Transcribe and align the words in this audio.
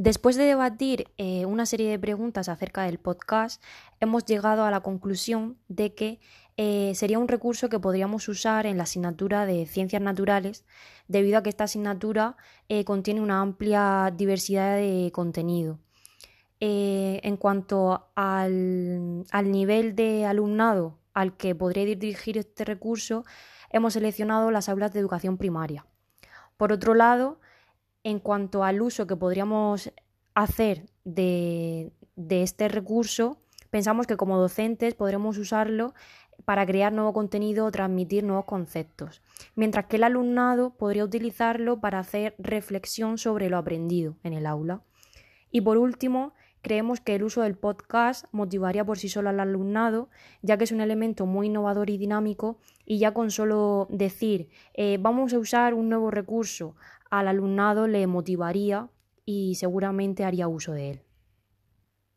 Después 0.00 0.36
de 0.36 0.44
debatir 0.44 1.08
eh, 1.18 1.44
una 1.44 1.66
serie 1.66 1.90
de 1.90 1.98
preguntas 1.98 2.48
acerca 2.48 2.84
del 2.84 2.98
podcast, 2.98 3.62
hemos 4.00 4.24
llegado 4.24 4.64
a 4.64 4.70
la 4.70 4.80
conclusión 4.80 5.58
de 5.68 5.94
que 5.94 6.20
eh, 6.56 6.92
sería 6.94 7.18
un 7.18 7.28
recurso 7.28 7.68
que 7.68 7.78
podríamos 7.78 8.26
usar 8.26 8.64
en 8.64 8.78
la 8.78 8.84
asignatura 8.84 9.44
de 9.44 9.66
ciencias 9.66 10.00
naturales, 10.00 10.64
debido 11.06 11.36
a 11.36 11.42
que 11.42 11.50
esta 11.50 11.64
asignatura 11.64 12.38
eh, 12.70 12.82
contiene 12.86 13.20
una 13.20 13.42
amplia 13.42 14.10
diversidad 14.16 14.76
de 14.76 15.10
contenido. 15.12 15.78
en 16.60 17.36
cuanto 17.36 18.08
al, 18.14 19.26
al 19.30 19.50
nivel 19.52 19.94
de 19.96 20.24
alumnado 20.24 20.96
al 21.12 21.36
que 21.36 21.54
podría 21.54 21.84
dirigir 21.84 22.38
este 22.38 22.64
recurso, 22.64 23.24
hemos 23.68 23.92
seleccionado 23.92 24.50
las 24.50 24.70
aulas 24.70 24.94
de 24.94 25.00
educación 25.00 25.36
primaria. 25.36 25.84
Por 26.56 26.72
otro 26.72 26.94
lado, 26.94 27.38
en 28.04 28.18
cuanto 28.18 28.64
al 28.64 28.82
uso 28.82 29.06
que 29.06 29.16
podríamos 29.16 29.92
hacer 30.34 30.86
de, 31.04 31.92
este 32.28 32.68
recurso, 32.68 33.38
pensamos 33.70 34.06
que 34.06 34.16
como 34.16 34.38
docentes 34.38 34.94
podremos 34.94 35.38
usarlo 35.38 35.94
para 36.44 36.64
crear 36.64 36.92
nuevo 36.92 37.12
contenido 37.12 37.66
o 37.66 37.70
transmitir 37.70 38.24
nuevos 38.24 38.46
conceptos, 38.46 39.22
mientras 39.54 39.86
que 39.86 39.96
el 39.96 40.04
alumnado 40.04 40.70
podría 40.70 41.04
utilizarlo 41.04 41.80
para 41.80 41.98
hacer 41.98 42.34
reflexión 42.38 43.18
sobre 43.18 43.50
lo 43.50 43.58
aprendido 43.58 44.16
en 44.22 44.32
el 44.32 44.46
aula. 44.46 44.82
Y 45.50 45.60
por 45.60 45.76
último, 45.76 46.32
creemos 46.62 47.00
que 47.00 47.14
el 47.14 47.22
uso 47.22 47.42
del 47.42 47.56
podcast 47.56 48.26
motivaría 48.32 48.84
por 48.84 48.98
sí 48.98 49.08
solo 49.08 49.30
al 49.30 49.40
alumnado, 49.40 50.08
ya 50.42 50.56
que 50.56 50.64
es 50.64 50.72
un 50.72 50.80
elemento 50.80 51.26
muy 51.26 51.48
innovador 51.48 51.90
y 51.90 51.98
dinámico, 51.98 52.58
y 52.84 52.98
ya 52.98 53.12
con 53.12 53.30
solo 53.30 53.86
decir 53.90 54.48
eh, 54.74 54.98
vamos 55.00 55.32
a 55.32 55.38
usar 55.38 55.74
un 55.74 55.88
nuevo 55.88 56.10
recurso 56.10 56.74
al 57.10 57.28
alumnado 57.28 57.88
le 57.88 58.06
motivaría 58.06 58.88
y 59.24 59.56
seguramente 59.56 60.24
haría 60.24 60.48
uso 60.48 60.72
de 60.72 60.90
él. 60.90 61.02